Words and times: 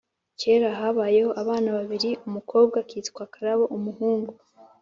Kera 0.39 0.69
habayeho 0.79 1.31
abana 1.41 1.69
babiri, 1.77 2.09
umukobwa 2.27 2.75
akitwa 2.83 3.23
Karabo, 3.33 3.65
umuhungu 3.77 4.33